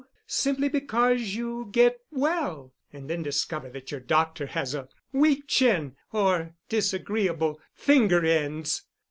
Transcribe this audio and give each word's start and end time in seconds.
Simply 0.25 0.67
because 0.67 1.35
you 1.35 1.69
get 1.71 1.99
well 2.09 2.73
and 2.91 3.07
then 3.07 3.21
discover 3.21 3.69
that 3.69 3.91
your 3.91 3.99
doctor 3.99 4.47
has 4.47 4.73
a 4.73 4.89
weak 5.11 5.43
chin 5.47 5.95
or 6.11 6.55
disagreeable 6.69 7.61
finger 7.75 8.25
ends. 8.25 8.87